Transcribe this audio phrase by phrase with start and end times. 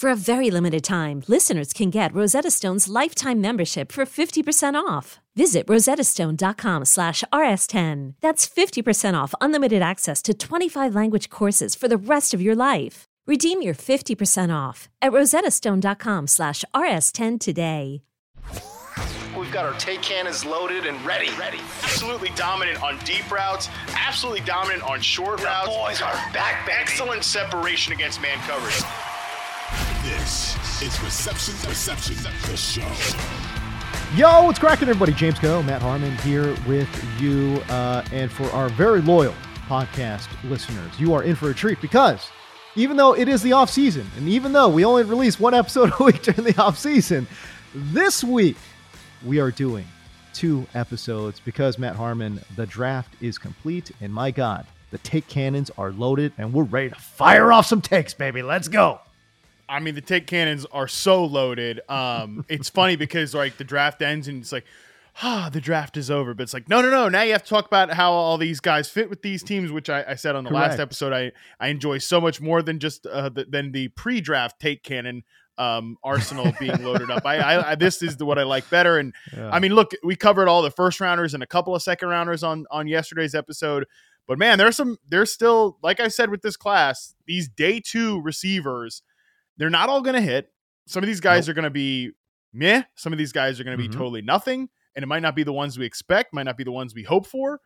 [0.00, 5.20] For a very limited time, listeners can get Rosetta Stone's lifetime membership for 50% off.
[5.36, 8.14] Visit rosettastone.com slash rs10.
[8.22, 13.04] That's 50% off unlimited access to 25 language courses for the rest of your life.
[13.26, 18.00] Redeem your 50% off at rosettastone.com slash rs10 today.
[19.36, 21.28] We've got our take cannons loaded and ready.
[21.38, 21.60] Ready.
[21.82, 23.68] Absolutely dominant on deep routes.
[23.88, 25.68] Absolutely dominant on short the routes.
[25.68, 26.78] boys are back, baby.
[26.80, 28.82] Excellent separation against man coverage.
[30.02, 32.16] This is Reception Perception,
[32.50, 32.88] the show.
[34.16, 35.12] Yo, what's cracking, everybody?
[35.12, 36.88] James Koh, Matt Harmon here with
[37.20, 37.62] you.
[37.68, 39.34] Uh, and for our very loyal
[39.68, 42.30] podcast listeners, you are in for a treat because
[42.74, 45.92] even though it is the off season, and even though we only release one episode
[46.00, 47.28] a week during the off season,
[47.72, 48.56] this week
[49.24, 49.86] we are doing
[50.32, 55.70] two episodes because Matt Harmon, the draft is complete, and my God, the take cannons
[55.78, 58.42] are loaded, and we're ready to fire off some takes, baby.
[58.42, 59.00] Let's go.
[59.70, 61.80] I mean, the take cannons are so loaded.
[61.88, 64.64] Um, it's funny because like the draft ends and it's like,
[65.22, 66.34] ah, the draft is over.
[66.34, 67.08] But it's like, no, no, no.
[67.08, 69.88] Now you have to talk about how all these guys fit with these teams, which
[69.88, 70.70] I, I said on the Correct.
[70.72, 71.12] last episode.
[71.12, 75.22] I I enjoy so much more than just uh, the, than the pre-draft take cannon
[75.56, 77.24] um, arsenal being loaded up.
[77.24, 78.98] I, I, I this is the, what I like better.
[78.98, 79.50] And Yeah.
[79.50, 82.42] I mean, look, we covered all the first rounders and a couple of second rounders
[82.42, 83.86] on on yesterday's episode.
[84.26, 84.98] But man, there's some.
[85.08, 89.02] There's still, like I said with this class, these day two receivers
[89.60, 90.50] they're not all going to hit.
[90.88, 92.10] Some of these guys are going to be
[92.52, 92.82] meh.
[92.96, 93.92] Some of these guys are going to be Mhm.
[93.96, 96.72] totally nothing, and it might not be the ones we expect, might not be the
[96.72, 97.60] ones we hope for.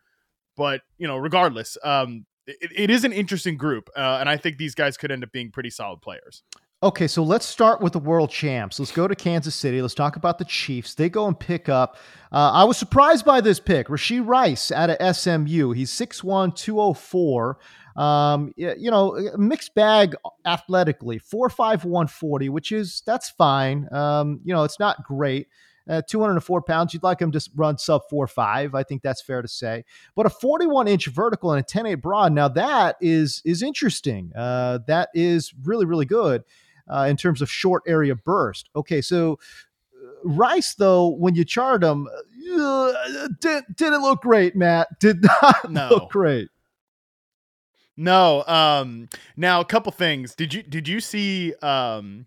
[0.55, 4.57] But you know, regardless, um, it, it is an interesting group, uh, and I think
[4.57, 6.43] these guys could end up being pretty solid players.
[6.83, 8.79] Okay, so let's start with the world champs.
[8.79, 9.81] Let's go to Kansas City.
[9.81, 10.93] Let's talk about the Chiefs.
[10.93, 11.97] They go and pick up.
[12.31, 15.71] Uh, I was surprised by this pick, Rashee Rice out of SMU.
[15.71, 17.57] He's 6'1, 204.
[17.95, 23.87] Um, you know, mixed bag athletically, 4'5, 140, which is that's fine.
[23.93, 25.47] Um, you know, it's not great.
[25.87, 26.93] Uh, 204 pounds.
[26.95, 28.73] You'd like him to run sub 4'5.
[28.73, 29.85] I think that's fair to say.
[30.15, 32.33] But a 41 inch vertical and a 10 8 broad.
[32.33, 34.31] Now that is is interesting.
[34.35, 36.43] Uh, that is really really good
[36.91, 38.69] uh, in terms of short area burst.
[38.75, 39.37] Okay, so
[39.95, 42.07] uh, Rice though, when you chart him,
[42.59, 42.93] uh,
[43.39, 44.55] did, didn't look great.
[44.55, 45.87] Matt did not No.
[45.91, 46.49] look great.
[47.97, 48.43] No.
[48.47, 49.07] Um.
[49.37, 50.35] Now, a couple things.
[50.35, 52.25] Did you did you see um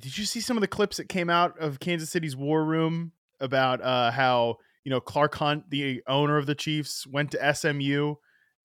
[0.00, 3.12] did you see some of the clips that came out of Kansas City's war room
[3.40, 8.14] about uh how you know Clark Hunt, the owner of the Chiefs, went to SMU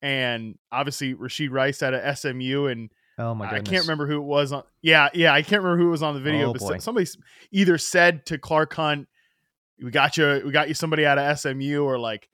[0.01, 4.17] and obviously Rashee Rice out of SMU and Oh my god, I can't remember who
[4.17, 4.63] it was on.
[4.81, 6.77] Yeah, yeah, I can't remember who it was on the video, Oh, but boy.
[6.79, 7.07] somebody
[7.51, 9.07] either said to Clark Hunt,
[9.81, 12.27] "We got you, we got you somebody out of SMU," or like,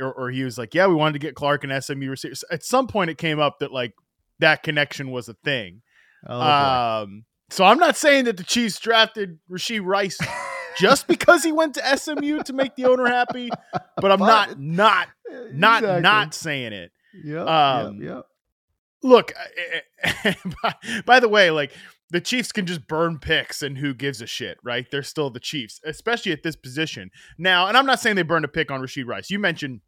[0.00, 2.62] or, or he was like, "Yeah, we wanted to get Clark and SMU receivers." At
[2.64, 3.94] some point, it came up that like
[4.38, 5.82] that connection was a thing.
[6.26, 10.18] Oh, um, so I'm not saying that the Chiefs drafted Rashee Rice
[10.78, 13.50] just because he went to SMU to make the owner happy,
[13.96, 15.08] but I'm But- not not
[15.52, 16.00] not Exactly.
[16.02, 16.92] not saying it
[17.24, 18.24] Yep, um, yep, yep.
[19.02, 19.32] look
[20.62, 21.72] by, by the way like
[22.10, 25.40] the chiefs can just burn picks and who gives a shit right they're still the
[25.40, 28.80] chiefs especially at this position now and i'm not saying they burned a pick on
[28.80, 29.80] rashee rice you mentioned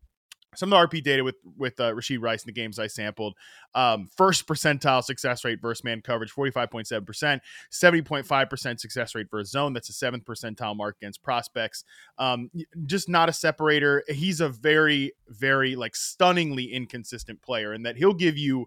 [0.54, 3.34] some of the RP data with with uh, Rashee Rice in the games I sampled.
[3.74, 8.26] Um, first percentile success rate versus man coverage, forty five point seven percent, seventy point
[8.26, 9.72] five percent success rate versus zone.
[9.72, 11.84] That's a seventh percentile mark against prospects.
[12.18, 12.50] Um,
[12.86, 14.02] just not a separator.
[14.08, 18.66] He's a very very like stunningly inconsistent player, in that he'll give you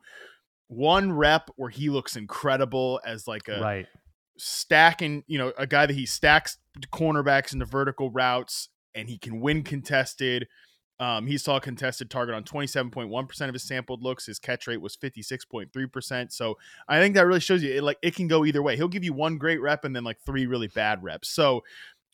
[0.67, 3.87] one rep where he looks incredible as like a right.
[4.37, 6.57] stacking, you know, a guy that he stacks
[6.91, 10.47] cornerbacks into vertical routes and he can win contested.
[11.03, 14.25] Um, he saw a contested target on 27.1% of his sampled looks.
[14.25, 16.31] His catch rate was 56.3%.
[16.31, 16.57] So
[16.87, 18.77] I think that really shows you it, like it can go either way.
[18.77, 21.27] He'll give you one great rep and then like three really bad reps.
[21.27, 21.65] So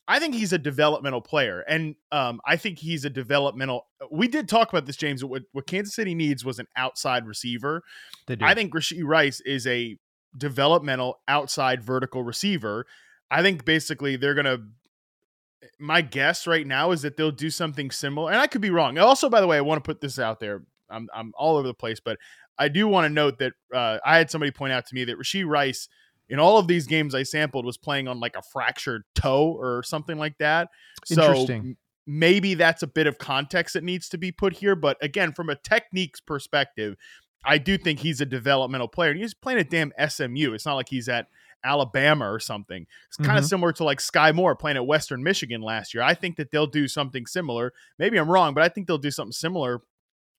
[0.08, 3.86] I think he's a developmental player, and um, I think he's a developmental.
[4.10, 5.24] We did talk about this, James.
[5.24, 7.84] What, what Kansas City needs was an outside receiver.
[8.48, 10.00] I think Rashee Rice is a
[10.36, 12.88] developmental outside vertical receiver.
[13.30, 14.58] I think basically they're gonna.
[15.78, 18.98] My guess right now is that they'll do something similar, and I could be wrong.
[18.98, 20.64] Also, by the way, I want to put this out there.
[20.90, 22.18] I'm I'm all over the place, but
[22.58, 25.18] I do want to note that uh, I had somebody point out to me that
[25.18, 25.88] Rashee Rice
[26.30, 29.84] in all of these games I sampled was playing on like a fractured toe or
[29.84, 30.70] something like that.
[31.06, 31.46] So
[32.06, 34.76] maybe that's a bit of context that needs to be put here.
[34.76, 36.96] But again, from a techniques perspective,
[37.46, 39.12] I do think he's a developmental player.
[39.12, 40.54] And he's playing at damn SMU.
[40.54, 41.28] It's not like he's at
[41.64, 42.86] Alabama or something.
[43.08, 43.50] It's kind of mm-hmm.
[43.50, 46.04] similar to like Skyy Moore playing at Western Michigan last year.
[46.04, 47.74] I think that they'll do something similar.
[47.98, 49.82] Maybe I'm wrong, but I think they'll do something similar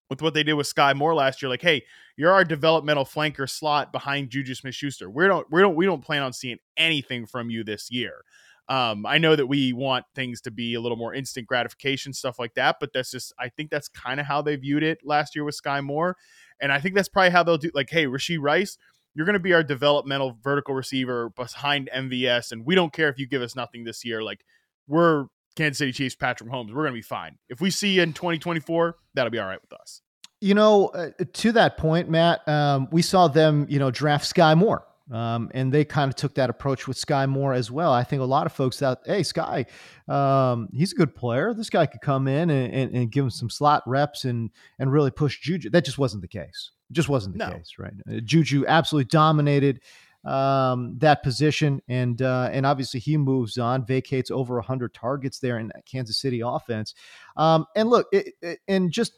[0.08, 1.48] with what they did with Skyy Moore last year.
[1.48, 1.84] Like, hey,
[2.16, 5.08] you're our developmental flanker slot behind Juju Smith Schuster.
[5.08, 8.24] We don't we don't we don't plan on seeing anything from you this year.
[8.68, 12.38] Um, I know that we want things to be a little more instant gratification, stuff
[12.38, 15.34] like that, but that's just I think that's kind of how they viewed it last
[15.34, 16.16] year with Skyy Moore.
[16.60, 18.78] And I think that's probably how they'll do like, hey, Rashee Rice,
[19.14, 23.18] you're going to be our developmental vertical receiver behind MVS, and we don't care if
[23.18, 24.22] you give us nothing this year.
[24.22, 24.44] Like,
[24.86, 25.26] we're
[25.56, 27.38] Kansas City Chiefs, Patrick Mahomes, we're going to be fine.
[27.48, 30.02] If we see you in 2024, that'll be all right with us.
[30.40, 34.56] You know, uh, to that point, Matt, um, we saw them, you know, draft Skyy
[34.56, 34.84] Moore.
[35.10, 37.92] Um, and they kind of took that approach with Skyy Moore as well.
[37.92, 39.66] I think a lot of folks thought, hey, Skyy,
[40.08, 41.52] um, he's a good player.
[41.52, 44.92] This guy could come in and, and, and, give him some slot reps and and
[44.92, 45.70] really push Juju.
[45.70, 46.70] That just wasn't the case.
[46.90, 47.56] It just wasn't the no.
[47.56, 47.92] case, right?
[48.08, 49.80] Uh, Juju absolutely dominated
[50.24, 55.58] um, that position, and uh, and obviously he moves on, vacates over hundred targets there
[55.58, 56.94] in that Kansas City offense.
[57.36, 59.12] Um, and look, it, it, and just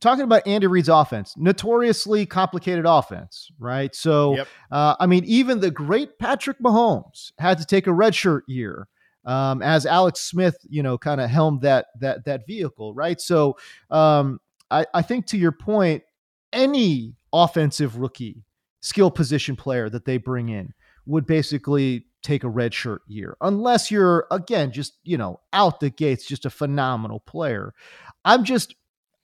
[0.00, 3.94] talking about Andy Reid's offense, notoriously complicated offense, right?
[3.94, 4.48] So, yep.
[4.70, 8.88] uh, I mean, even the great Patrick Mahomes had to take a redshirt year.
[9.26, 13.20] Um, as Alex Smith, you know, kind of helmed that that that vehicle, right?
[13.20, 13.58] So,
[13.90, 16.04] um, I, I think to your point,
[16.52, 18.44] any offensive rookie
[18.80, 20.72] skill position player that they bring in
[21.06, 25.88] would basically take a red shirt year unless you're again just you know out the
[25.88, 27.72] gates just a phenomenal player
[28.24, 28.74] i'm just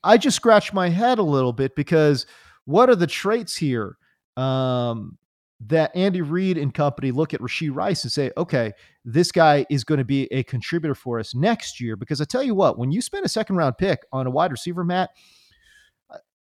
[0.06, 2.26] i just scratch my head a little bit because
[2.64, 3.96] what are the traits here
[4.36, 5.16] um,
[5.60, 8.72] that andy reid and company look at rashee rice and say okay
[9.04, 12.42] this guy is going to be a contributor for us next year because i tell
[12.42, 15.10] you what when you spend a second round pick on a wide receiver matt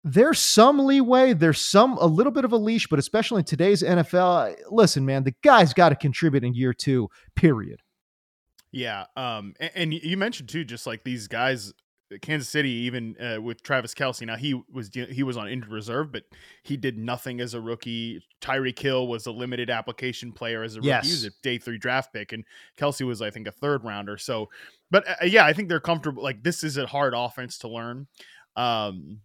[0.04, 1.32] there's some leeway.
[1.32, 5.24] There's some a little bit of a leash, but especially in today's NFL, listen, man,
[5.24, 7.08] the guy's got to contribute in year two.
[7.36, 7.80] Period.
[8.72, 11.74] Yeah, um, and, and, you mentioned too, just like these guys,
[12.20, 14.26] Kansas City, even uh, with Travis Kelce.
[14.26, 16.24] Now he was he was on injured reserve, but
[16.62, 18.22] he did nothing as a rookie.
[18.40, 20.88] Tyreek Hill was a limited application player as a rookie.
[20.88, 21.06] Yes.
[21.06, 22.44] He was a day three draft pick, and
[22.76, 24.18] Kelce was, I think, a third rounder.
[24.18, 24.50] So,
[24.90, 26.22] but uh, yeah, I think they're comfortable.
[26.22, 28.06] Like this is a hard offense to learn.
[28.56, 29.20] Um,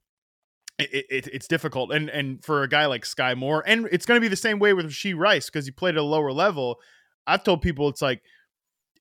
[0.80, 1.92] it, it, it's difficult.
[1.92, 4.60] And and for a guy like Skyy Moore, and it's going to be the same
[4.60, 6.80] way with Rashee Rice because he played at a lower level.
[7.26, 8.22] I've told people it's like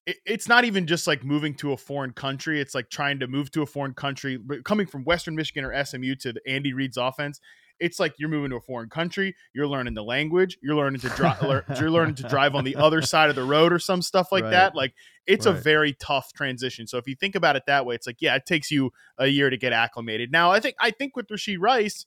[0.06, 2.60] it, it's not even just like moving to a foreign country.
[2.60, 5.84] It's like trying to move to a foreign country, but coming from Western Michigan or
[5.84, 7.40] SMU to the Andy Reid's offense
[7.80, 11.08] it's like you're moving to a foreign country, you're learning the language, you're learning to
[11.10, 14.32] drive, you're learning to drive on the other side of the road or some stuff
[14.32, 14.50] like right.
[14.50, 14.74] that.
[14.74, 14.94] Like
[15.26, 15.56] it's right.
[15.56, 16.86] a very tough transition.
[16.86, 19.26] So if you think about it that way, it's like yeah, it takes you a
[19.26, 20.32] year to get acclimated.
[20.32, 22.06] Now I think I think with Rashee Rice.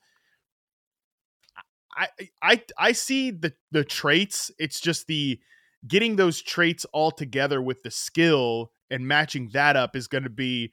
[1.97, 2.07] I,
[2.41, 4.51] I I see the the traits.
[4.57, 5.39] It's just the
[5.87, 10.29] getting those traits all together with the skill and matching that up is going to
[10.29, 10.71] be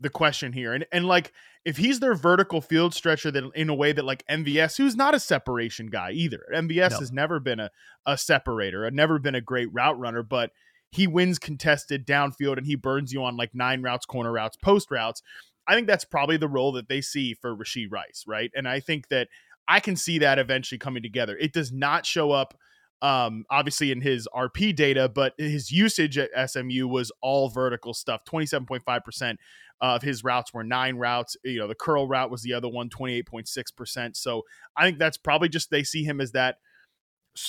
[0.00, 0.72] the question here.
[0.72, 1.32] And and like
[1.64, 5.14] if he's their vertical field stretcher that in a way that like MVS, who's not
[5.14, 6.40] a separation guy either.
[6.54, 6.98] MVS no.
[6.98, 7.70] has never been a,
[8.06, 10.52] a separator, a never been a great route runner, but
[10.90, 14.90] he wins contested downfield and he burns you on like nine routes, corner routes, post
[14.90, 15.22] routes.
[15.66, 18.50] I think that's probably the role that they see for Rashee Rice, right?
[18.56, 19.28] And I think that
[19.68, 21.36] I can see that eventually coming together.
[21.36, 22.58] It does not show up
[23.02, 28.24] um, obviously in his RP data, but his usage at SMU was all vertical stuff
[28.24, 29.36] 27.5%
[29.80, 31.36] of his routes were nine routes.
[31.42, 34.16] You know, the curl route was the other one, 28.6%.
[34.16, 34.42] So
[34.76, 36.56] I think that's probably just they see him as that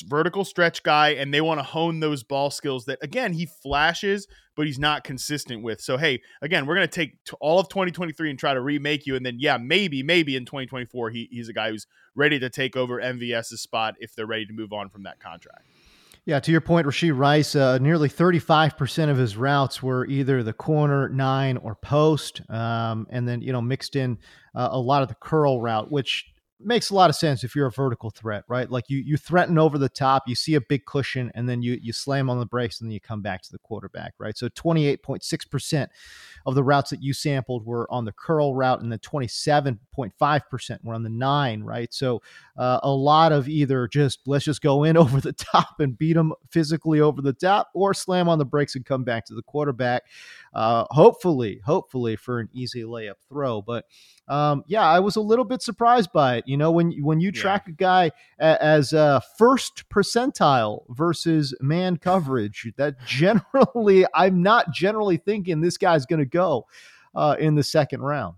[0.08, 4.28] vertical stretch guy and they want to hone those ball skills that again he flashes
[4.56, 8.30] but he's not consistent with so hey again we're going to take all of 2023
[8.30, 11.54] and try to remake you and then yeah maybe maybe in 2024 he, he's a
[11.54, 15.04] guy who's ready to take over mvs's spot if they're ready to move on from
[15.04, 15.66] that contract
[16.24, 20.54] yeah, to your point, Rashee Rice, uh, nearly 35% of his routes were either the
[20.54, 22.42] corner, nine, or post.
[22.48, 24.20] Um, and then, you know, mixed in
[24.54, 26.31] uh, a lot of the curl route, which
[26.66, 28.70] makes a lot of sense if you're a vertical threat, right?
[28.70, 31.80] Like you you threaten over the top, you see a big cushion, and then you
[31.82, 34.38] you slam on the brakes, and then you come back to the quarterback, right?
[34.38, 35.92] So 28.6 percent
[36.46, 40.84] of the routes that you sampled were on the curl route, and then 27.5 percent
[40.84, 41.94] were on the nine, right?
[41.94, 42.22] So
[42.58, 46.14] uh, a lot of either just let's just go in over the top and beat
[46.14, 49.44] them physically over the top, or slam on the brakes and come back to the
[49.44, 50.04] quarterback.
[50.54, 53.86] Uh, hopefully, hopefully for an easy layup throw, but
[54.32, 56.48] um, yeah, I was a little bit surprised by it.
[56.48, 57.72] You know, when when you track yeah.
[57.72, 65.18] a guy a, as a first percentile versus man coverage, that generally I'm not generally
[65.18, 66.66] thinking this guy's going to go
[67.14, 68.36] uh, in the second round.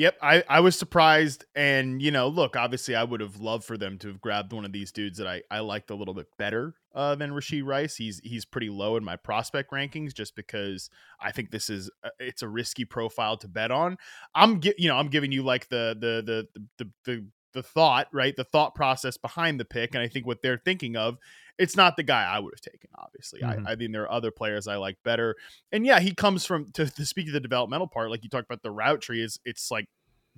[0.00, 1.44] Yep, I, I was surprised.
[1.54, 4.64] And, you know, look, obviously I would have loved for them to have grabbed one
[4.64, 7.96] of these dudes that I, I liked a little bit better uh, than Rashee Rice.
[7.96, 10.88] He's he's pretty low in my prospect rankings just because
[11.20, 13.98] I think this is it's a risky profile to bet on.
[14.34, 16.22] I'm you know, I'm giving you like the the
[16.56, 18.34] the the, the the thought, right?
[18.34, 19.94] The thought process behind the pick.
[19.94, 21.18] And I think what they're thinking of,
[21.60, 23.42] it's not the guy I would have taken, obviously.
[23.42, 23.66] Mm-hmm.
[23.66, 25.36] I, I mean, there are other players I like better.
[25.70, 28.46] And yeah, he comes from, to, to speak of the developmental part, like you talked
[28.46, 29.86] about the route tree, is it's like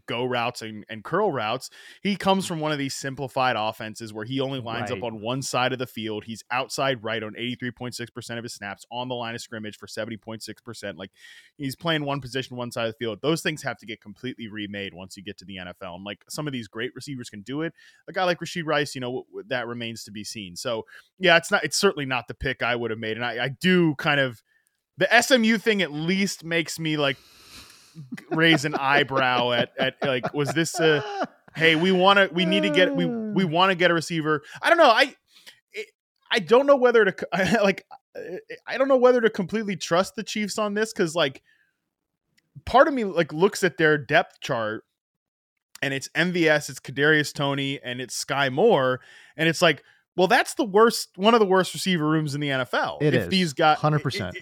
[0.06, 1.70] go routes and, and curl routes.
[2.02, 4.98] He comes from one of these simplified offenses where he only lines right.
[4.98, 6.24] up on one side of the field.
[6.24, 10.96] He's outside right on 83.6% of his snaps on the line of scrimmage for 70.6%.
[10.96, 11.10] Like
[11.56, 13.20] he's playing one position, one side of the field.
[13.22, 15.96] Those things have to get completely remade once you get to the NFL.
[15.96, 17.72] And like some of these great receivers can do it.
[18.08, 20.56] A guy like Rashee Rice, you know, that remains to be seen.
[20.56, 20.86] So
[21.18, 23.16] yeah, it's not, it's certainly not the pick I would have made.
[23.16, 24.42] And I, I do kind of,
[24.98, 27.16] the SMU thing at least makes me like
[28.30, 32.62] raise an eyebrow at at like was this a hey we want to we need
[32.62, 34.42] to get we we want to get a receiver.
[34.60, 35.14] I don't know i
[36.30, 37.26] i don't know whether to
[37.62, 37.86] like
[38.66, 41.42] i don't know whether to completely trust the chiefs on this because like
[42.64, 44.84] part of me like looks at their depth chart
[45.82, 49.00] and it's mvs it's kadarius toney and it's skyy moore
[49.36, 49.82] and it's like
[50.16, 53.00] well, that's the worst, one of the worst receiver rooms in the NFL.
[53.00, 54.36] It if is, these got hundred percent.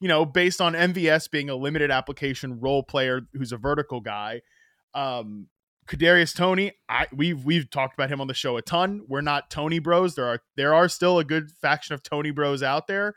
[0.00, 4.42] You know, based on MVS being a limited application role player who's a vertical guy,
[4.94, 5.48] um,
[5.88, 9.02] Kadarius Toney, I we've we've talked about him on the show a ton.
[9.08, 10.14] We're not Toney Bros.
[10.14, 13.14] There are there are still a good faction of Toney Bros out there,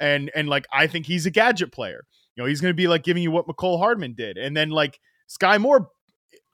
[0.00, 2.04] and and like I think he's a gadget player.
[2.34, 4.70] You know, he's going to be like giving you what Mecole Hardman did, and then
[4.70, 5.88] like Skyy Moore.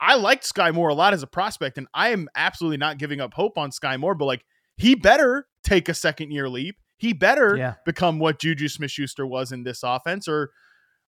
[0.01, 3.21] I liked Skyy Moore a lot as a prospect, and I am absolutely not giving
[3.21, 4.45] up hope on Skyy Moore, but like
[4.79, 6.77] he better take a second year leap.
[6.97, 7.75] He better yeah.
[7.85, 10.51] become what Juju Smith Schuster was in this offense, or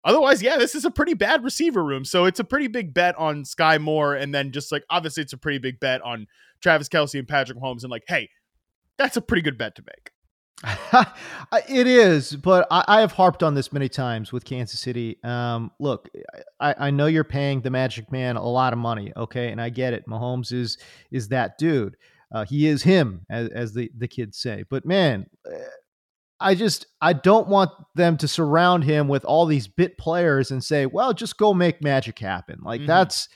[0.05, 2.05] otherwise, yeah, this is a pretty bad receiver room.
[2.05, 4.15] So it's a pretty big bet on Skyy Moore.
[4.15, 6.27] And then just like, obviously, it's a pretty big bet on
[6.61, 7.83] Travis Kelce and Patrick Mahomes.
[7.83, 8.29] And like, hey,
[8.99, 10.11] that's a pretty good bet to make.
[11.71, 15.17] it is, but I, I, have harped on this many times with Kansas City.
[15.25, 16.11] Um, look,
[16.61, 19.71] I, I, know you're paying the Magic Man a lot of money, okay, and I
[19.71, 20.07] get it.
[20.07, 20.77] Mahomes is
[21.11, 21.97] is that dude.
[22.33, 24.65] Uh, he is him, as, as the, the kids say.
[24.69, 25.59] But man, eh,
[26.41, 30.65] I just I don't want them to surround him with all these bit players and
[30.65, 32.89] say, "Well, just go make magic happen." Like mm-hmm.
[32.89, 33.29] that's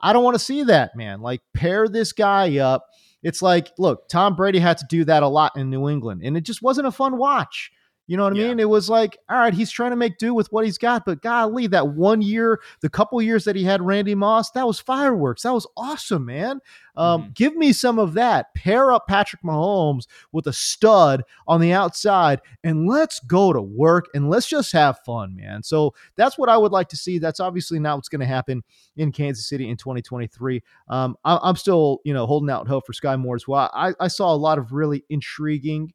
[0.00, 1.20] I don't want to see that, man.
[1.20, 2.86] Like pair this guy up.
[3.22, 6.36] It's like, look, Tom Brady had to do that a lot in New England, and
[6.36, 7.72] it just wasn't a fun watch.
[8.06, 8.48] You know what I yeah.
[8.48, 8.60] mean?
[8.60, 11.22] It was like, all right, he's trying to make do with what he's got, but
[11.22, 15.42] golly, that one year, the couple years that he had Randy Moss, that was fireworks.
[15.42, 16.60] That was awesome, man.
[16.96, 17.30] Um, mm-hmm.
[17.32, 18.54] Give me some of that.
[18.54, 24.06] Pair up Patrick Mahomes with a stud on the outside, and let's go to work
[24.14, 25.64] and let's just have fun, man.
[25.64, 27.18] So that's what I would like to see.
[27.18, 28.62] That's obviously not what's going to happen
[28.96, 30.62] in Kansas City in 2023.
[30.88, 33.68] Um, I, am still, you know, holding out hope for Skyy Moore as well.
[33.74, 35.92] I, I saw a lot of really intriguing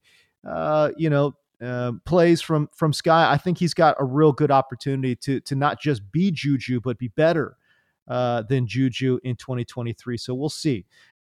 [0.48, 4.51] uh, you know, uh, plays from from Skyy, I think he's got a real good
[4.51, 7.58] opportunity to to not just be Juju, but be better
[8.08, 10.18] uh, than Juju in 2023.
[10.18, 10.86] So we'll see.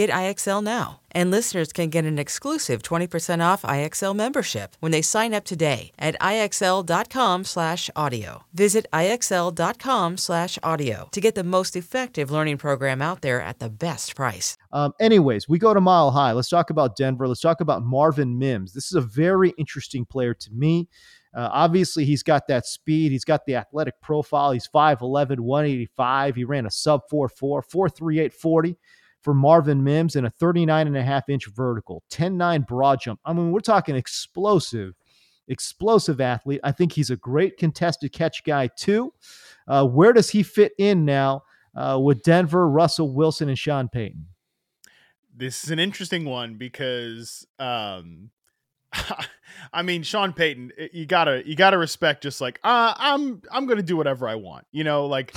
[0.00, 1.00] Get IXL now.
[1.10, 5.92] And listeners can get an exclusive 20% off IXL membership when they sign up today
[5.98, 8.44] at IXL.com/audio.
[8.54, 14.56] Visit IXL.com/audio to get the most effective learning program out there at the best price.
[14.72, 16.32] Um, anyways, we go to Mile High.
[16.32, 17.28] Let's talk about Denver.
[17.28, 18.72] Let's talk about Marvin Mims.
[18.72, 20.88] This is a very interesting player to me.
[21.34, 23.12] Uh, obviously, he's got that speed.
[23.12, 24.52] He's got the athletic profile.
[24.52, 26.36] He's 5'11, 185.
[26.36, 28.78] He ran a sub 4'4, 4'38, 40
[29.22, 33.20] for Marvin Mims and a 39 and a half inch vertical, 10'9 broad jump.
[33.24, 34.94] I mean, we're talking explosive,
[35.48, 36.60] explosive athlete.
[36.64, 39.12] I think he's a great contested catch guy, too.
[39.68, 41.42] Uh, where does he fit in now
[41.74, 44.26] uh, with Denver, Russell Wilson, and Sean Payton?
[45.34, 48.30] This is an interesting one because um,
[49.72, 53.82] I mean, Sean Payton, you gotta you gotta respect just like uh, I'm I'm gonna
[53.82, 54.66] do whatever I want.
[54.72, 55.32] You know, like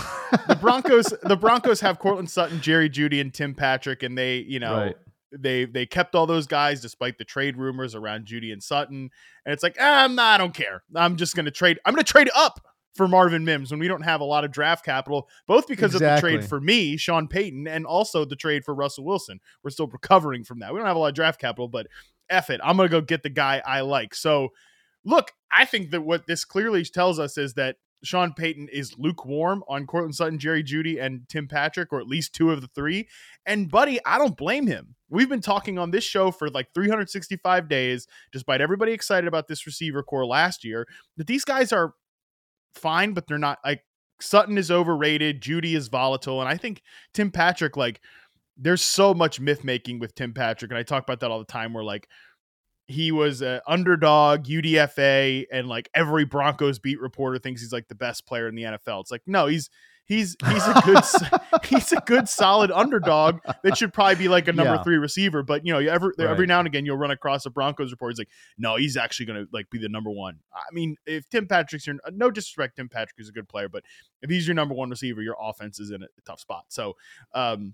[0.48, 4.60] the Broncos the Broncos have Courtland Sutton, Jerry Jeudy, and Tim Patrick, and they you
[4.60, 4.96] know right.
[5.32, 9.10] they they kept all those guys despite the trade rumors around Jeudy and Sutton.
[9.46, 10.84] And it's like ah, I don't care.
[10.96, 11.80] I'm just gonna trade.
[11.86, 12.60] I'm gonna trade up
[12.96, 16.06] for Marvin Mims when we don't have a lot of draft capital, both because exactly.
[16.14, 19.40] of the trade for me, Sean Payton, and also the trade for Russell Wilson.
[19.64, 20.74] We're still recovering from that.
[20.74, 21.88] We don't have a lot of draft capital, but
[22.30, 22.62] F it.
[22.64, 24.16] I'm going to go get the guy I like.
[24.16, 24.50] So,
[25.06, 29.64] look, I think that what this clearly tells us is that Sean Payton is lukewarm
[29.70, 33.08] on Courtland Sutton, Jerry Jeudy, and Tim Patrick, or at least two of the three.
[33.46, 34.96] And, buddy, I don't blame him.
[35.10, 39.66] We've been talking on this show for like 365 days, despite everybody excited about this
[39.66, 40.88] receiver core last year,
[41.18, 41.94] that these guys are
[42.74, 43.84] fine, but they're not like
[44.20, 46.40] Sutton is overrated, Jeudy is volatile.
[46.42, 46.82] And I think
[47.14, 48.02] Tim Patrick, like,
[48.58, 51.46] there's so much myth making with Tim Patrick, and I talk about that all the
[51.46, 51.74] time.
[51.74, 52.08] Where like
[52.88, 57.96] he was an underdog UDFA, and like every Broncos beat reporter thinks he's like the
[57.96, 59.02] best player in the NFL.
[59.02, 59.70] It's like no, he's
[60.06, 61.04] he's he's a good
[61.66, 64.84] he's a good solid underdog that should probably be like a number yeah.
[64.84, 65.44] three receiver.
[65.44, 66.28] But you know, every right.
[66.28, 68.12] every now and again you'll run across a Broncos report.
[68.12, 70.40] He's like, no, he's actually going to like be the number one.
[70.54, 73.84] I mean, if Tim Patrick's your no disrespect, Tim Patrick is a good player, but
[74.22, 76.66] if he's your number one receiver, your offense is in a tough spot.
[76.70, 76.96] So,
[77.34, 77.74] um,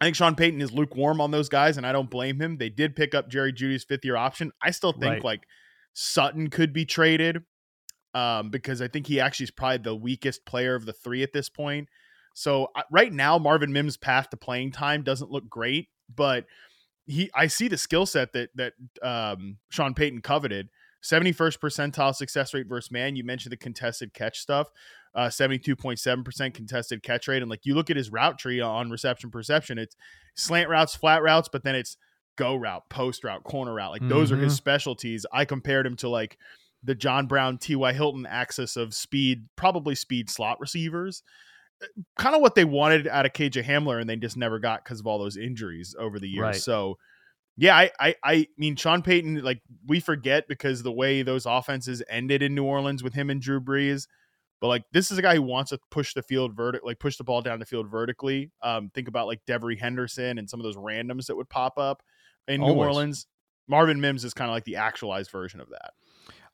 [0.00, 2.58] I think Sean Payton is lukewarm on those guys, and I don't blame him.
[2.58, 4.52] They did pick up Jerry Jeudy's fifth year option.
[4.62, 5.24] I still think right.
[5.24, 5.40] like
[5.92, 7.42] Sutton could be traded
[8.14, 11.32] um, because I think he actually is probably the weakest player of the three at
[11.32, 11.88] this point.
[12.34, 16.46] So uh, right now, Marvin Mims' path to playing time doesn't look great, but
[17.06, 20.68] he I see the skill set that that um, Sean Payton coveted.
[21.00, 23.14] 71st percentile success rate versus man.
[23.14, 24.68] You mentioned the contested catch stuff
[25.14, 27.42] uh, 72.7% contested catch rate.
[27.42, 29.96] And like you look at his route tree on reception perception, it's
[30.34, 31.96] slant routes, flat routes, but then it's
[32.36, 33.90] go route, post route, corner route.
[33.90, 34.40] Like those mm-hmm.
[34.40, 34.58] are his mm-hmm.
[34.58, 35.26] specialties.
[35.32, 36.38] I compared him to like
[36.82, 37.92] the John Brown, T.Y.
[37.92, 41.22] Hilton axis of speed, probably speed slot receivers.
[41.82, 44.84] Uh, kind of what they wanted out of KJ Hamler, and they just never got
[44.84, 46.42] because of all those injuries over the years.
[46.42, 46.56] Right.
[46.56, 46.98] So,
[47.56, 52.02] yeah, I, I, I mean, Sean Payton, like we forget because the way those offenses
[52.08, 54.06] ended in New Orleans with him and Drew Brees
[54.60, 57.16] but like this is a guy who wants to push the field vertic, like push
[57.16, 58.50] the ball down the field vertically.
[58.62, 62.02] Um, think about like Devery Henderson and some of those randoms that would pop up
[62.46, 62.74] in Always.
[62.74, 63.26] New Orleans.
[63.68, 65.92] Marvin Mims is kind of like the actualized version of that.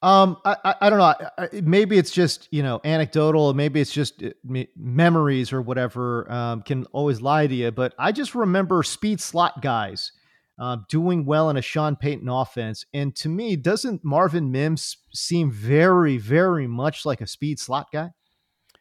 [0.02, 1.04] Um, I, I, I don't know.
[1.04, 3.54] I, I, maybe it's just you know anecdotal.
[3.54, 4.30] Maybe it's just uh,
[4.76, 6.30] memories or whatever.
[6.30, 7.70] Um, can always lie to you.
[7.70, 10.12] But I just remember speed slot guys
[10.58, 12.84] uh, doing well in a Sean Payton offense.
[12.94, 18.10] And to me, doesn't Marvin Mims seem very, very much like a speed slot guy?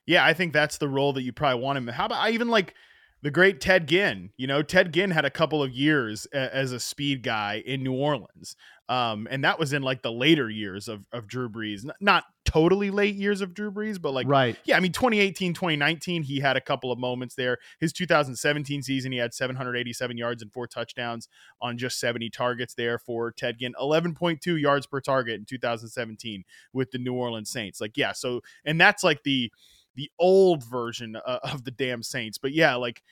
[0.06, 1.88] Yeah, I think that's the role that you probably want him.
[1.88, 2.76] How about I even like
[3.24, 4.32] the great Ted Ginn?
[4.38, 7.82] You know, Ted Ginn had a couple of years a, as a speed guy in
[7.82, 8.56] New Orleans.
[8.90, 12.92] Um, and that was in like the later years of, of Drew Brees, not totally
[12.92, 14.58] late years of Drew Brees, but like, right.
[14.66, 14.76] Yeah.
[14.76, 17.60] I mean, 2018, 2019, he had a couple of moments there.
[17.80, 21.30] His 2017 season, he had 787 yards and four touchdowns
[21.62, 26.92] on just 70 targets there for Ted Ginn, 11.2 yards per target in 2017 with
[26.92, 27.80] the New Orleans Saints.
[27.80, 28.12] Like, yeah.
[28.12, 29.50] So, and that's like the,
[29.96, 32.38] the old version uh, of the damn Saints.
[32.38, 33.04] But yeah, like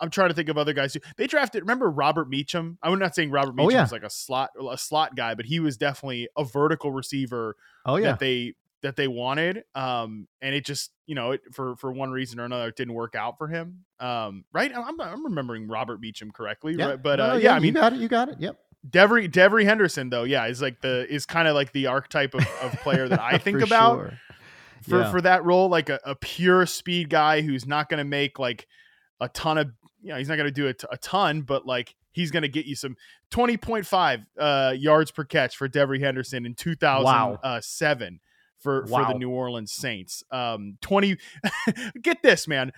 [0.00, 1.62] I'm trying to think of other guys who they drafted.
[1.62, 2.78] Remember Robert Meacham?
[2.82, 3.82] I'm not saying Robert Meacham oh, yeah.
[3.82, 7.56] was like a slot a slot guy, but he was definitely a vertical receiver.
[7.84, 9.64] Oh yeah, that they that they wanted.
[9.74, 12.94] Um, and it just you know it, for for one reason or another it didn't
[12.94, 13.84] work out for him.
[14.00, 14.72] Um, right?
[14.74, 16.74] I'm I'm remembering Robert Meacham correctly.
[16.76, 16.90] Yeah.
[16.90, 17.02] Right?
[17.02, 18.00] But no, uh, yeah, I mean, you got it.
[18.00, 18.36] You got it.
[18.38, 18.58] Yep.
[18.88, 22.46] Devery Devery Henderson though, yeah, is like the is kind of like the archetype of,
[22.62, 23.98] of player that I think about.
[23.98, 24.20] Sure.
[24.82, 25.10] For, yeah.
[25.10, 28.66] for that role, like a, a pure speed guy who's not going to make like
[29.20, 29.68] a ton of
[30.02, 32.42] you know he's not going to do a, t- a ton, but like he's going
[32.42, 32.96] to get you some
[33.30, 37.38] 20.5 uh, yards per catch for Devery Henderson in 2007 wow.
[37.42, 37.60] uh,
[38.58, 39.04] for wow.
[39.04, 40.22] for the New Orleans Saints.
[40.30, 41.16] Um, 20
[42.02, 42.72] get this man,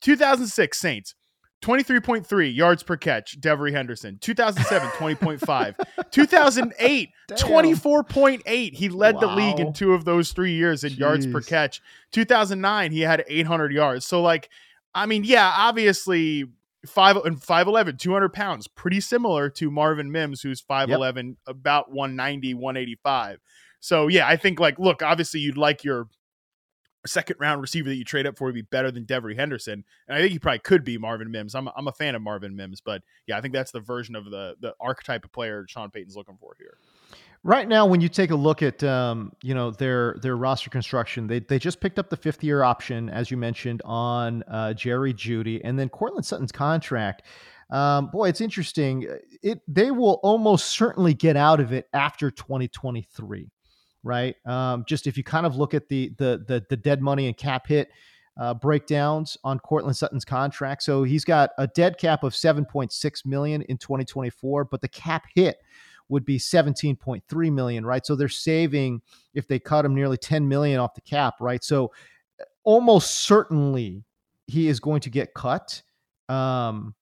[0.00, 1.14] 2006 Saints
[1.62, 4.18] 23.3 yards per catch, Devery Henderson.
[4.20, 6.10] 2007, 20.5.
[6.10, 7.38] 2008, Damn.
[7.38, 8.74] 24.8.
[8.74, 11.82] He led the league in two of those three years in yards per catch.
[12.12, 14.06] 2009, he had 800 yards.
[14.06, 14.48] So, like,
[14.94, 16.44] I mean, yeah, obviously,
[16.86, 23.40] five and 5'11, 200 pounds, pretty similar to Marvin Mims, who's 5'11, about 190, 185.
[23.80, 26.08] So, yeah, I think, like, look, obviously, you'd like your
[27.06, 29.84] second round receiver that you trade up for would be better than Devery Henderson.
[30.06, 31.54] And I think he probably could be Marvin Mims.
[31.54, 34.24] I'm, I'm a fan of Marvin Mims, but yeah, I think that's the version of
[34.26, 36.78] the the archetype of player Sean Payton's looking for here.
[37.44, 41.28] Right now, when you take a look at um, you know their their roster construction,
[41.28, 45.14] they they just picked up the fifth year option, as you mentioned, on uh, Jerry
[45.14, 47.22] Jeudy, and then Courtland Sutton's contract.
[47.70, 49.06] Um, boy, it's interesting.
[49.42, 53.48] It they will almost certainly get out of it after 2023,
[54.08, 54.34] right?
[54.46, 57.36] Um, just if you kind of look at the the the, the dead money and
[57.36, 57.90] cap hit
[58.38, 63.62] uh, breakdowns on Courtland Sutton's contract, so he's got a dead cap of 7.6 million
[63.62, 65.58] in 2024, but the cap hit
[66.08, 68.06] would be 17.3 million, right?
[68.06, 69.02] So they're saving
[69.34, 71.62] if they cut him nearly 10 million off the cap, right?
[71.62, 71.92] So
[72.64, 74.04] almost certainly
[74.46, 75.82] he is going to get cut
[76.30, 76.94] um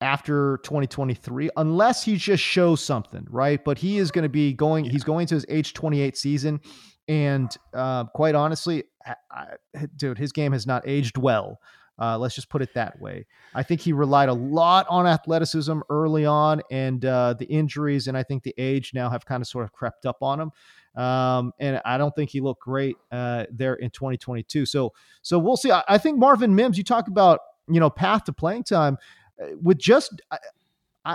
[0.00, 3.64] after 2023 unless he just shows something, right?
[3.64, 6.60] But he is going to be going he's going to his age 28 season
[7.08, 9.46] and uh quite honestly, I, I,
[9.96, 11.58] dude, his game has not aged well.
[11.98, 13.26] Uh, let's just put it that way.
[13.54, 18.16] I think he relied a lot on athleticism early on, and uh, the injuries and
[18.16, 20.50] I think the age now have kind of sort of crept up on him.
[21.02, 24.66] Um, and I don't think he looked great uh, there in 2022.
[24.66, 25.70] So, so we'll see.
[25.70, 26.76] I, I think Marvin Mims.
[26.76, 28.98] You talk about you know path to playing time
[29.62, 30.20] with just.
[30.30, 30.38] I,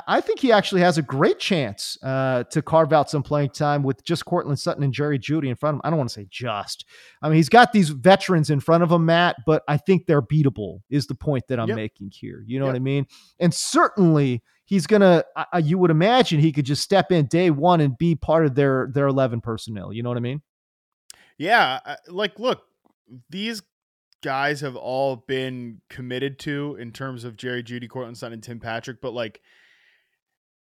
[0.07, 3.83] I think he actually has a great chance uh, to carve out some playing time
[3.83, 5.81] with just Courtland Sutton and Jerry Jeudy in front of him.
[5.83, 6.85] I don't want to say just.
[7.21, 10.21] I mean, he's got these veterans in front of him, Matt, but I think they're
[10.21, 11.75] beatable, is the point that I'm Yep.
[11.75, 12.41] making here.
[12.47, 12.73] You know Yep.
[12.73, 13.05] what I mean?
[13.41, 15.25] And certainly he's going to,
[15.61, 18.89] you would imagine he could just step in day one and be part of their,
[18.93, 19.91] their 11 personnel.
[19.91, 20.41] You know what I mean?
[21.37, 22.63] Yeah, like look,
[23.29, 23.61] these
[24.23, 28.59] guys have all been committed to in terms of Jerry Jeudy, Courtland Sutton, and Tim
[28.59, 29.41] Patrick, but like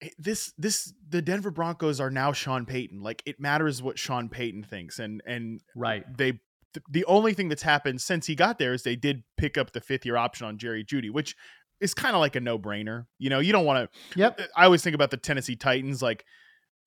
[0.01, 3.01] eh, this this the Denver Broncos are now Sean Payton.
[3.01, 6.03] Like it matters what Sean Payton thinks and and Right.
[6.17, 6.31] they
[6.73, 9.71] th- the only thing that's happened since he got there is they did pick up
[9.71, 11.35] the fifth year option on Jerry Jeudy, which
[11.81, 13.05] is kind of like a no brainer.
[13.19, 14.41] You know, you don't want to Yep.
[14.55, 16.25] I always think about the Tennessee Titans, like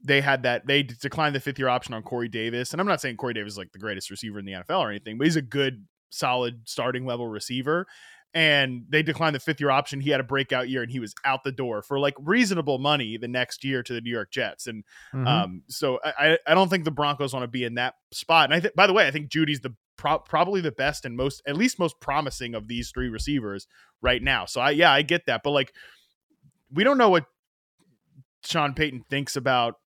[0.02, 3.00] they had that they declined the fifth year option on Corey Davis, and I'm not
[3.00, 5.34] saying Corey Davis is like the greatest receiver in the NFL or anything, but he's
[5.36, 7.86] a good, solid starting level receiver.
[8.34, 10.00] And they declined the fifth year option.
[10.00, 13.16] He had a breakout year, and he was out the door for like reasonable money
[13.16, 14.66] the next year to the New York Jets.
[14.66, 15.26] And Mhm.
[15.26, 18.44] um, so I, I- I don't think the Broncos want to be in that spot.
[18.44, 21.16] And I think, by the way, I think Jeudy's the pro- probably the best and
[21.16, 23.66] most, at least most promising of these three receivers
[24.02, 24.44] right now.
[24.44, 25.72] So I, yeah, I get that, but like,
[26.70, 27.24] we don't know what
[28.44, 29.76] Sean Payton thinks about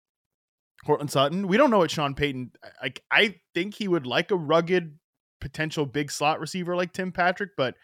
[0.85, 1.47] Courtland Sutton.
[1.47, 2.51] We don't know what Sean Payton.
[2.83, 4.99] Like, I think he would like a rugged,
[5.43, 7.75] potential big slot receiver like Tim Patrick, but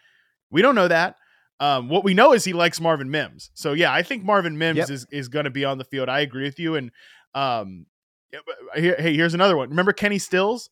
[0.49, 1.17] we don't know that.
[1.59, 3.51] Um, what we know is he likes Marvin Mims.
[3.53, 4.89] So yeah, I think Marvin Mims Yep.
[4.89, 6.07] is is going to be on the field.
[6.09, 6.75] I agree with you.
[6.75, 6.89] And
[7.35, 7.85] um,
[8.75, 9.69] here, hey, here's another one.
[9.69, 10.69] Remember Kenny Stills?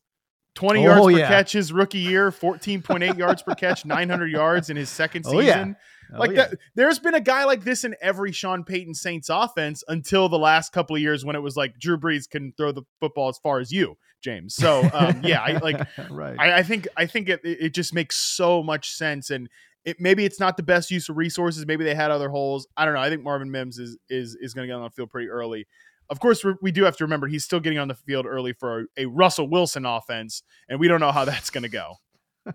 [0.54, 1.28] 20 yards Oh, per yeah.
[1.28, 5.68] catch his rookie year, 14.8 yards per catch, 900 yards in his second Oh, season.
[5.68, 5.74] yeah.
[6.14, 6.48] Oh, like yeah.
[6.48, 10.38] that, there's been a guy like this in every Sean Payton Saints offense until the
[10.38, 13.38] last couple of years when it was like Drew Brees can throw the football as
[13.38, 14.54] far as you, James.
[14.54, 16.38] So um, yeah, I like right.
[16.38, 19.48] I, I think I think it, it just makes so much sense, and
[19.84, 21.66] it maybe it's not the best use of resources.
[21.66, 22.66] Maybe they had other holes.
[22.76, 23.00] I don't know.
[23.00, 25.66] I think Marvin Mims is is is going to get on the field pretty early.
[26.10, 28.80] Of course, we're, do have to remember he's still getting on the field early for
[28.96, 31.96] a, a Russell Wilson offense, and we don't know how that's going to go.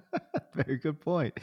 [0.56, 1.34] Very good point.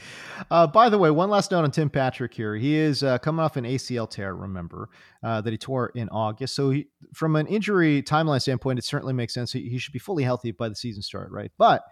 [0.50, 2.54] Uh, by the way, one last note on Tim Patrick here.
[2.56, 4.88] He is uh, coming off an ACL tear, remember,
[5.22, 6.54] uh, that he tore in August.
[6.54, 9.52] So, he, from an injury timeline standpoint, it certainly makes sense.
[9.52, 11.50] He, he should be fully healthy by the season start, right?
[11.58, 11.82] But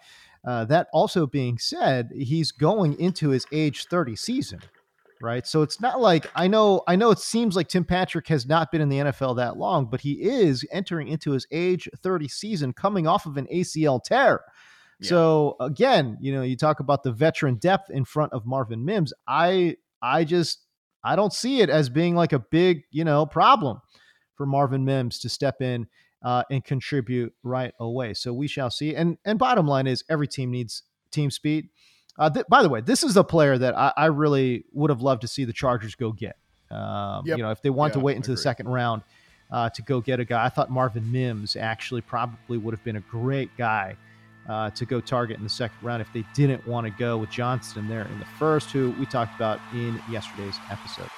[0.45, 4.61] uh, that also being said, he's going into his age 30 season,
[5.21, 5.47] right?
[5.47, 8.71] So it's not like I know I know it seems like Tim Patrick has not
[8.71, 12.73] been in the NFL that long, but he is entering into his age 30 season
[12.73, 14.43] coming off of an ACL tear.
[15.01, 15.09] Yeah.
[15.09, 19.13] So again, you know, you talk about the veteran depth in front of Marvin Mims.
[19.27, 20.61] I I just
[21.05, 23.81] I don't see it as being like a big, you know, problem
[24.35, 25.87] for Marvin Mims to step in
[26.23, 28.15] uh, and contribute right away.
[28.15, 28.95] So we shall see.
[28.95, 31.69] And and bottom line is every team needs team speed.
[32.19, 35.01] Uh, th- by the way, this is a player that I, I really would have
[35.01, 36.37] loved to see the Chargers go get.
[36.71, 37.39] Um, Yep.
[37.39, 39.03] You know, if they want to wait into the second round
[39.53, 42.97] uh, to go get a guy, I thought Marvin Mims actually probably would have been
[42.97, 43.97] a great guy
[44.49, 47.31] uh, to go target in the second round if they didn't want to go with
[47.31, 51.09] Johnston there in the first, who we talked about in yesterday's episode.